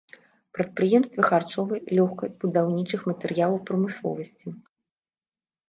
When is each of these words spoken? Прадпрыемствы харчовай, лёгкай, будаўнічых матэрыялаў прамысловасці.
Прадпрыемствы 0.57 1.21
харчовай, 1.29 1.79
лёгкай, 1.99 2.29
будаўнічых 2.45 3.01
матэрыялаў 3.13 3.63
прамысловасці. 3.71 4.47